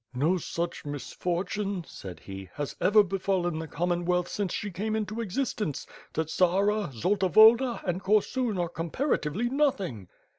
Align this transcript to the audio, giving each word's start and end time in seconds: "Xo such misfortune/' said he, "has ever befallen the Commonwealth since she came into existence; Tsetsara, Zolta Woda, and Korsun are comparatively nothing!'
"Xo 0.17 0.39
such 0.41 0.81
misfortune/' 0.83 1.85
said 1.85 2.21
he, 2.21 2.49
"has 2.55 2.75
ever 2.81 3.03
befallen 3.03 3.59
the 3.59 3.67
Commonwealth 3.67 4.27
since 4.27 4.51
she 4.51 4.71
came 4.71 4.95
into 4.95 5.21
existence; 5.21 5.85
Tsetsara, 6.15 6.91
Zolta 6.91 7.27
Woda, 7.29 7.83
and 7.85 8.01
Korsun 8.01 8.57
are 8.57 8.67
comparatively 8.67 9.47
nothing!' 9.47 10.07